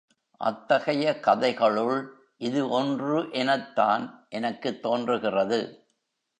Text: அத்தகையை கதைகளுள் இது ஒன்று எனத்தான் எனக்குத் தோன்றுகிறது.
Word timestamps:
அத்தகையை 0.37 1.13
கதைகளுள் 1.13 2.07
இது 2.37 2.69
ஒன்று 2.69 3.29
எனத்தான் 3.31 4.25
எனக்குத் 4.29 4.81
தோன்றுகிறது. 4.81 5.85